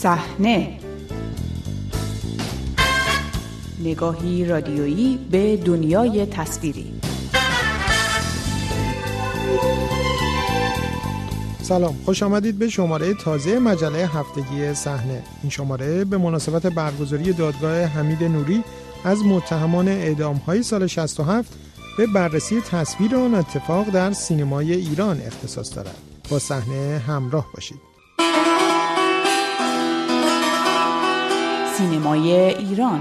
[0.00, 0.78] صحنه.
[3.84, 6.92] نگاهی رادیویی به دنیای تصویری.
[11.62, 15.22] سلام خوش آمدید به شماره تازه مجله هفتگی صحنه.
[15.42, 18.64] این شماره به مناسبت برگزاری دادگاه حمید نوری
[19.04, 21.52] از متهمان اعدام های سال 67
[21.98, 25.96] به بررسی تصویر آن اتفاق در سینمای ایران اختصاص دارد.
[26.30, 27.85] با صحنه همراه باشید.
[31.78, 33.00] سینمای ایران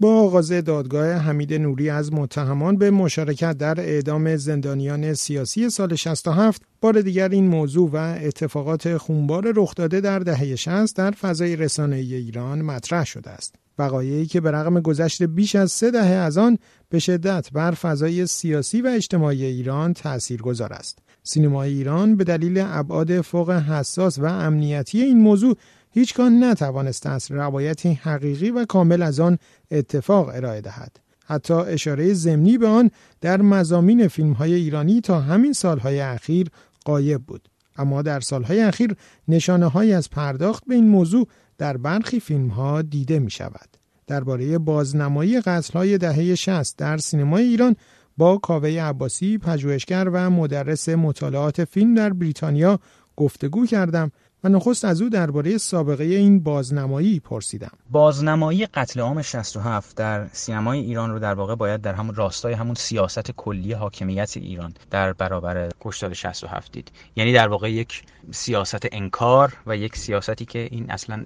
[0.00, 6.62] با آغاز دادگاه حمید نوری از متهمان به مشارکت در اعدام زندانیان سیاسی سال 67
[6.80, 11.96] بار دیگر این موضوع و اتفاقات خونبار رخ داده در دهه 60 در فضای رسانه
[11.96, 13.54] ایران مطرح شده است.
[13.78, 18.26] وقایعی که به رغم گذشت بیش از سه دهه از آن به شدت بر فضای
[18.26, 20.98] سیاسی و اجتماعی ایران تأثیر گذار است.
[21.22, 25.56] سینمای ایران به دلیل ابعاد فوق حساس و امنیتی این موضوع
[25.90, 29.38] هیچگاه نتوانسته است روایتی حقیقی و کامل از آن
[29.70, 30.96] اتفاق ارائه دهد.
[31.26, 36.48] حتی اشاره زمینی به آن در مزامین فیلم های ایرانی تا همین سالهای اخیر
[36.84, 37.48] قایب بود.
[37.76, 38.96] اما در سالهای اخیر
[39.28, 43.68] نشانه های از پرداخت به این موضوع در برخی فیلم ها دیده می شود.
[44.06, 47.76] درباره بازنمایی قتل های دهه 60 در سینمای ایران
[48.16, 52.80] با کاوه عباسی پژوهشگر و مدرس مطالعات فیلم در بریتانیا
[53.16, 54.10] گفتگو کردم.
[54.46, 57.70] و نخست از او درباره سابقه این بازنمایی پرسیدم.
[57.90, 62.74] بازنمایی قتل عام 67 در سینمای ایران رو در واقع باید در همون راستای همون
[62.74, 66.90] سیاست کلی حاکمیت ایران در برابر کشتار 67 دید.
[67.16, 71.24] یعنی در واقع یک سیاست انکار و یک سیاستی که این اصلا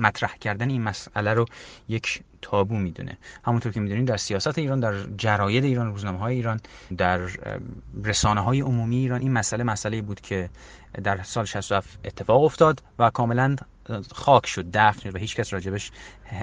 [0.00, 1.44] مطرح کردن این مسئله رو
[1.88, 3.18] یک تابو می‌دونه.
[3.44, 6.60] همونطور که می‌دونیم در سیاست ایران در جراید ایران روزنامه های ایران
[6.96, 7.20] در
[8.04, 10.48] رسانه های عمومی ایران این مسئله مسئله بود که
[11.04, 13.56] در سال 67 اتفاق افتاد و کاملا
[14.12, 15.90] خاک شد دفن شد و هیچ کس راجبش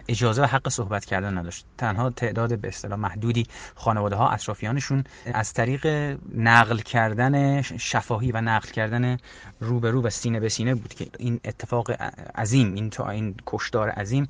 [0.07, 1.65] اجازه و حق صحبت کردن نداشت.
[1.77, 5.87] تنها تعداد به اصطلاح محدودی خانواده ها اطرافیانشون از طریق
[6.35, 9.17] نقل کردن شفاهی و نقل کردن
[9.59, 11.91] رو به رو و سینه به سینه بود که این اتفاق
[12.35, 14.27] عظیم این تا این کشدار عظیم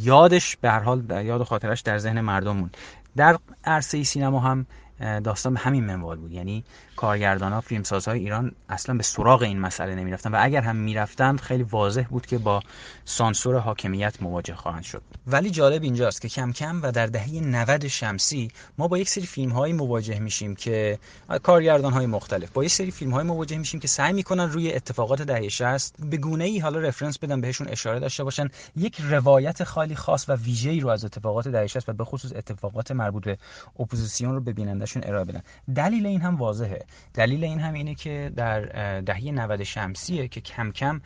[0.00, 2.76] یادش به هر حال یاد و خاطرش در ذهن مردم بود
[3.16, 4.66] در عرصه سینما هم
[5.00, 6.32] داستان به همین منوال بود.
[6.32, 6.64] یعنی
[6.96, 11.62] کارگردان ها فیلمسازهای ایران اصلا به سراغ این مسئله نمی‌رفتن و اگر هم می‌رفتند خیلی
[11.62, 12.62] واضح بود که با
[13.04, 15.02] سانسور حاکمیت مواجه خواهند شد.
[15.26, 19.26] ولی جالب اینجاست که کم کم و در دهه 90 شمسی ما با یک سری
[19.26, 20.98] فیلم هایی مواجه میشیم که
[21.42, 25.22] کارگردان های مختلف با یک سری فیلم های مواجه میشیم که سعی می‌کنن روی اتفاقات
[25.22, 29.96] دهه 60 به گونه ای حالا reference بدن بهشون اشاره داشته باشن یک روایت خیلی
[29.96, 33.38] خاص و ویژه‌ای رو از اتفاقات دهه 60 و به خصوص اتفاقات مربوط به
[33.78, 34.52] اپوزیسیون رو به
[34.84, 35.42] بینندشون ارائه بدن.
[35.74, 36.84] دلیل این هم واضحه.
[37.14, 38.60] دلیل این هم اینه که در
[39.00, 41.00] دهه 90 شمسیه که کم کم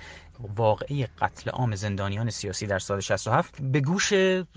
[0.56, 4.12] واقعی قتل عام زندانیان سیاسی در سال 67 به گوش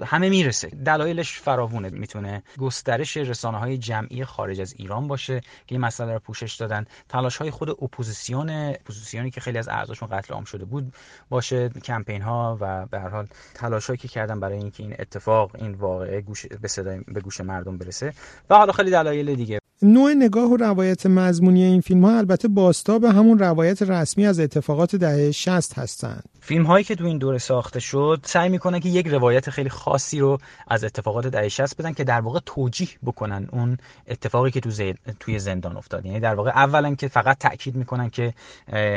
[0.06, 0.68] همه می‌رسه.
[0.68, 1.90] دلایلش فراوونه.
[1.90, 6.86] می‌تونه گسترش رسانه های جمعی خارج از ایران باشه که این مسئله رو پوشش دادن.
[7.10, 10.94] تلاش های خود اپوزیسیون اپوزیسیونی که خیلی از اعضاشون قتل عام شده بود
[11.30, 11.70] باشه.
[11.70, 16.22] کمپین ها و به هر حال تلاشایی که کردن برای اینکه این اتفاق این واقعه
[16.22, 18.14] گوش به صدای به گوش مردم برسه.
[18.50, 19.61] و حالا خیلی دلایل دیگه.
[19.84, 24.40] نوع نگاه و روایت مضمونی این فیلم ها البته باستا به همون روایت رسمی از
[24.40, 26.24] اتفاقات دهه 60 هستند.
[26.42, 30.20] فیلم هایی که تو این دوره ساخته شد سعی می‌کنن که یک روایت خیلی خاصی
[30.20, 30.38] رو
[30.68, 33.78] از اتفاقات دهه 60 بدن که در واقع توجیه بکنن اون
[34.08, 35.00] اتفاقی که تو زید...
[35.20, 38.34] توی زندان افتاد یعنی در واقع اولا که فقط تاکید می‌کنن که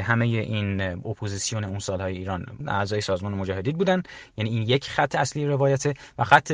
[0.03, 4.03] همه این اپوزیسیون اون سالهای ایران اعضای سازمان مجاهدین بودن
[4.37, 6.53] یعنی این یک خط اصلی روایت و خط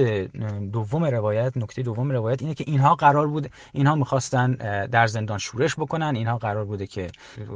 [0.73, 4.53] دوم روایت نکته دوم روایت اینه که اینها قرار بود اینها می‌خواستن
[4.87, 6.17] در زندان شورش بکنن.
[6.17, 7.11] اینها قرار بوده که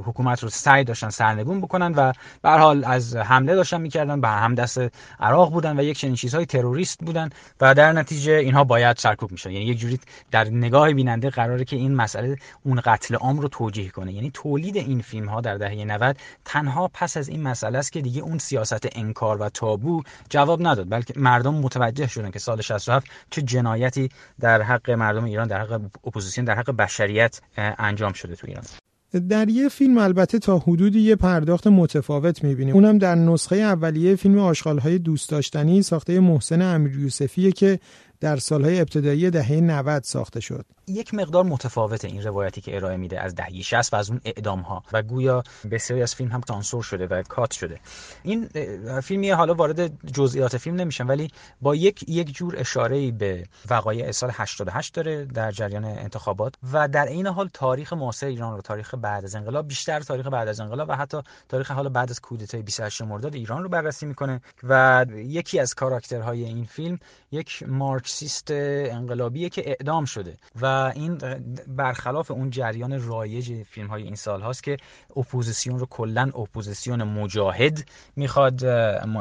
[0.05, 4.55] حکومت رو سعی داشتن سرنگون بکنن و به حال از حمله داشتن می‌کردن به هم
[4.55, 4.81] دست
[5.21, 7.31] عراق بودن و یک چنین چیزهای تروریست بودن
[7.61, 10.01] و در نتیجه اینها باید سرکوب میشن یعنی یک جوری
[10.31, 14.13] در نگاه بیننده قراره که این مسئله اون قتل عام رو توجیه کنه.
[14.13, 18.01] یعنی تولید این فیلم ها در دهه 90 تنها پس از این مسئله است که
[18.01, 23.07] دیگه اون سیاست انکار و تابو جواب نداد بلکه مردم متوجه شدن که سال 67
[23.31, 24.09] چه جنایتی
[24.41, 28.65] در حق مردم ایران در حق اپوزیسیون حق بشریت انجام شده تو ایران.
[29.29, 32.75] در یه فیلم البته تا حدودی یه پرداخت متفاوت می‌بینیم.
[32.75, 37.79] اونم در نسخه اولیه فیلم آشغالهای دوست داشتنی ساخته محسن امیر یوسفیه که
[38.21, 40.65] در سالهای ابتدایی دهه 90 ساخته شد.
[40.87, 44.61] یک مقدار متفاوته این روایتی که ارائه میده از دهه 60 و از اون اعدام
[44.61, 47.81] ها و گویا بسیاری از فیلم هم سانسور شده و کات شده.
[48.23, 48.49] این
[49.01, 51.31] فیلمی حالا وارد جزئیات فیلم نمیشم ولی
[51.61, 57.07] با یک یک جور اشاره به وقایع سال 88 داره در جریان انتخابات و در
[57.07, 60.89] این حال تاریخ معاصر ایران رو تاریخ بعد از انقلاب بیشتر تاریخ بعد از انقلاب
[60.89, 61.19] و حتی
[61.49, 66.45] تاریخ حالا بعد از کودتای 28 مرداد ایران رو بررسی می‌کنه و یکی از کاراکترهای
[66.45, 66.99] این فیلم
[67.33, 67.65] یک
[68.15, 71.19] مارکسیست انقلابیه که اعدام شده و این
[71.67, 74.77] برخلاف اون جریان رایج فیلم های این سال هاست که
[75.17, 78.59] اپوزیسیون رو کلا اپوزیسیون مجاهد می‌خواد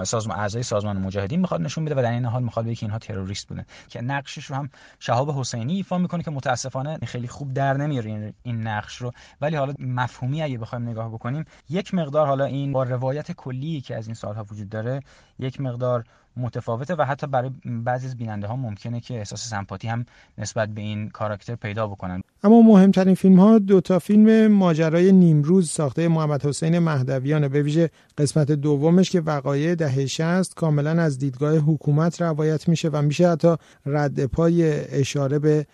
[0.03, 2.99] سازمان اعضای سازمان مجاهدین می‌خواد نشون بده و در این حال می‌خواد بگه که اینها
[2.99, 3.65] تروریست بودن.
[3.89, 4.69] که نقشش رو هم
[4.99, 9.11] شهاب حسینی ایفا می‌کنه که متاسفانه خیلی خوب در نمیاره این نقش رو.
[9.41, 13.95] ولی حالا مفهومی اگه بخوایم نگاه بکنیم یک مقدار حالا این با روایت کلی که
[13.95, 14.99] از این سالها وجود داره
[15.39, 16.03] یک مقدار
[16.37, 20.05] متفاوته و حتی برای بعضی از بیننده ها ممکنه که احساس سمپاتی هم
[20.37, 22.21] نسبت به این کاراکتر پیدا بکنن.
[22.43, 27.89] اما مهمترین فیلم ها دو تا فیلم ماجرای نیمروز ساخته محمد حسین مهدویانه به ویژه
[28.17, 33.55] قسمت دومش که وقایع دهه 60 کاملا از دیدگاه حکومت روایت میشه و میشه حتی
[33.85, 35.65] رد پای اشاره به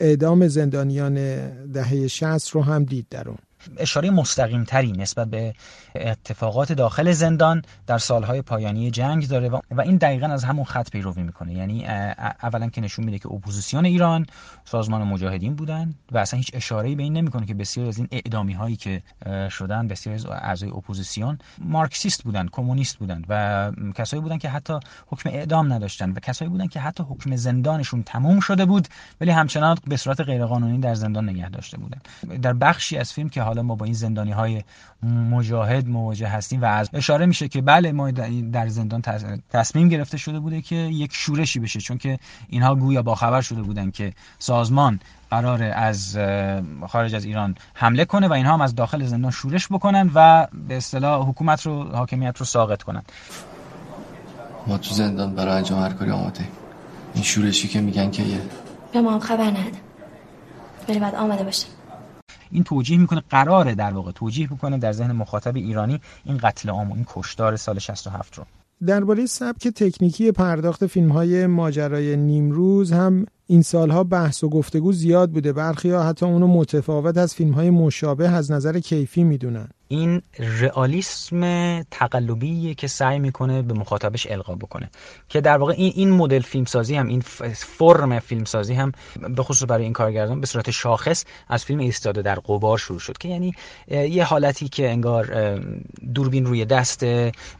[0.00, 1.14] اعدام زندانیان
[1.72, 3.38] دهه 60 رو هم دید در اون.
[3.78, 5.54] اشاره مستقیم تری نسبت به
[5.94, 11.22] اتفاقات داخل زندان در سالهای پایانی جنگ داره و این دقیقا از همون خط پیروی
[11.22, 11.54] می‌کنه.
[11.54, 11.86] یعنی
[12.42, 14.26] اولا که نشون میده که اپوزیسیون ایران
[14.64, 18.52] سازمان مجاهدین بودن و اصلا هیچ اشاره‌ای به این نمی‌کنه که بسیار از این اعدامی
[18.52, 19.02] هایی که
[19.50, 25.30] شدن بسیار از اعضای اپوزیسیون مارکسیست بودن کمونیست بودن و کسایی بودن که حتی حکم
[25.30, 28.88] اعدام نداشتن و کسایی بودن که حتی حکم زندانشون تموم شده بود
[29.20, 31.98] ولی همچنان به صورت غیرقانونی در زندان نگه داشته بودن.
[32.38, 34.62] در بخشی از فیلم که حالا ما با این زندانی های
[35.30, 38.10] مجاهد مواجه هستیم و از اشاره میشه که بله ما
[38.52, 39.02] در زندان
[39.50, 42.18] تصمیم گرفته شده بوده که یک شورشی بشه چون که
[42.48, 45.00] اینها گویا باخبر شده بودن که سازمان
[45.30, 46.18] قرار از
[46.88, 50.76] خارج از ایران حمله کنه و اینها هم از داخل زندان شورش بکنن و به
[50.76, 53.02] اصطلاح حکومت رو حاکمیت رو ساقط کنن.
[54.66, 56.48] ما تو زندان برای انجام هر کاری آماده
[57.14, 58.40] این شورشی که میگن که یه
[58.92, 59.78] به ما هم خبر نده
[60.88, 61.66] ولی بعد آماده باشه
[62.50, 66.90] این توجیه می‌کنه قراره در واقع توجیه می‌کنه در ذهن مخاطب ایرانی این قتل عام
[66.90, 68.44] و این کشتار سال 67 رو.
[68.86, 75.30] درباره سبک تکنیکی پرداخت فیلم های ماجرای نیمروز هم این سالها بحث و گفتگو زیاد
[75.30, 75.52] بوده.
[75.52, 79.68] برخی ها حتی اونو متفاوت از فیلم های مشابه از نظر کیفی می‌دونن.
[79.88, 84.90] این رئالیسم تقلبیه که سعی می‌کنه به مخاطبش القا بکنه.
[85.28, 87.20] که در واقع این این مدل فیلمسازی هم این
[87.54, 88.92] فرم فیلمسازی هم
[89.36, 93.18] به خصوص برای این کارگردان به صورت شاخص از فیلم ایستاده در غبار شروع شد.
[93.18, 93.52] که یعنی
[93.88, 95.58] یه حالتی که انگار
[96.14, 97.04] دوربین روی دست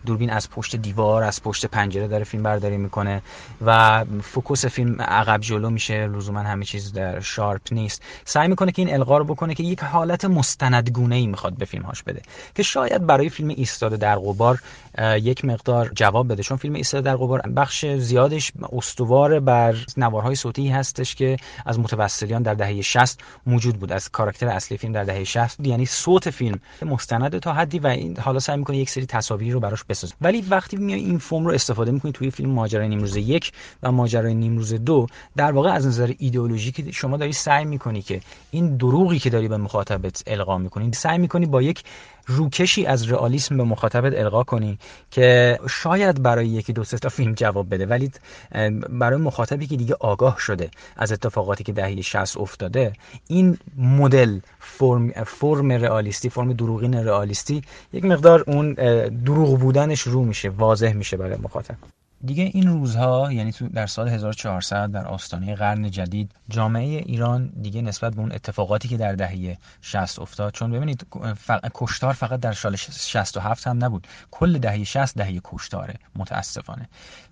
[0.07, 3.23] دوربین از پشت دیوار از پشت پنجره داره فیلم برداری می‌کنه
[3.67, 8.03] و focus فیلم عقب جلو میشه لزوما همه چیز در sharp نیست.
[8.25, 12.03] سعی می‌کنه که این القا رو بکنه که یک حالت مستندگونه ای می‌خواد به فیلمهاش
[12.03, 12.18] بده.
[12.55, 14.59] که شاید برای فیلم ایستاده در غبار
[15.21, 16.43] یک مقدار جواب بده.
[16.43, 21.37] چون فیلم ایستاده در قبار بخش زیادش استوار بر نوارهای صوتی هستش که
[21.67, 23.93] از متوسلیان در دهه 60 موجود بود.
[23.93, 28.17] از کاراکتر اصلی فیلم در دهه 60 یعنی صوت فیلم مستند تا حدی و این
[28.17, 30.15] حالا سعی می‌کنه یک سری تصاویر رو براش بسازه.
[30.21, 34.35] ولی وقتی میای این فرم رو استفاده می‌کنی توی فیلم ماجرای نیمروز یک و ماجرای
[34.35, 35.07] نیمروز دو
[35.37, 39.57] در واقع از نظر ایدئولوژیک شما داری سعی می‌کنی که این دروغی که داری به
[39.57, 41.83] مخاطبت القا می‌کنی سعی می‌کنی با یک
[42.27, 44.79] روکشی از رئالیسم به مخاطبت القا کنی
[45.11, 48.11] که شاید برای یکی دو تا فیلم جواب بده ولی
[48.91, 52.93] برای مخاطبی که دیگه آگاه شده از اتفاقاتی که دهه 60 افتاده
[53.29, 58.73] این مدل فرم فرم رئالیستی فرم دروغین رئالیستی یک مقدار اون
[59.25, 61.77] دروغ بودنش رو میشه واضح میشه برای مخاطب.
[62.25, 67.83] دیگه این روزها یعنی تو در سال 1400 در آستانه قرن جدید جامعه ایران دیگه
[67.83, 71.07] نسبت به اون اتفاقاتی که در دهه 60 افتاد چون ببینید
[71.75, 74.07] کشتار فقط در سال 67 هم نبود.
[74.31, 76.89] کل دهه 60 دهه کشتاره متاسفانه.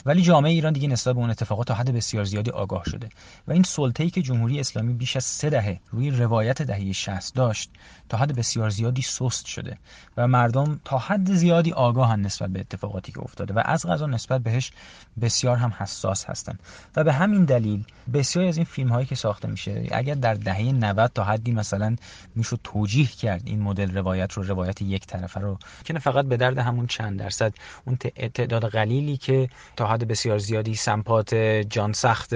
[0.06, 3.08] ولی جامعه ایران دیگه نسبت به اون اتفاقات تا حد بسیار زیادی آگاه شده.
[3.48, 7.70] و این سلطه‌ای که جمهوری اسلامی بیش از سه دهه روی روایت دهه 60 داشت
[8.08, 9.78] تا حد بسیار زیادی سست شده.
[10.16, 13.54] و مردم تا حد زیادی آگاهن نسبت به اتفاقاتی که افتاده.
[13.54, 14.72] و از غذا نسبت بهش
[15.20, 16.58] بسیار هم حساس هستن.
[16.96, 20.72] و به همین دلیل بسیاری از این فیلم هایی که ساخته میشه اگر در دهه
[20.72, 21.96] 90 تا حدی مثلا
[22.34, 26.58] می‌شد توجیه کرد این مدل روایت رو روایت یک طرفه رو که فقط به درد
[26.58, 27.54] همون چند درصد
[27.84, 27.96] اون
[28.34, 31.34] تعداد قلیلی که تا حد بسیار زیادی سمپات
[31.70, 32.34] جان سخت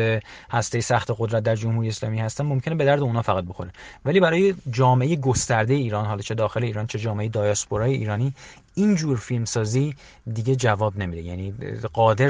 [0.51, 3.71] هسته سخت قدرت در جمهوری اسلامی هستن ممکنه به درد اونا فقط بخوره.
[4.05, 8.35] ولی برای جامعه گسترده ایران حالا چه داخل ایران چه جامعه دایاسپورای ایرانی
[8.75, 9.95] این جور فیلمسازی
[10.35, 11.23] دیگه جواب نمیده.
[11.23, 11.55] یعنی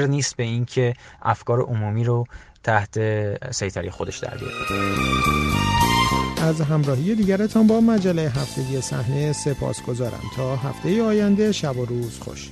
[0.01, 2.25] قادر نیست به اینکه افکار عمومی رو
[2.63, 2.99] تحت
[3.51, 4.55] سیطره خودش در بیاره.
[6.41, 12.19] از همراهی دیگرتان با مجله هفتگی صحنه سپاس گذارم تا هفته آینده شب و روز
[12.19, 12.49] خوش.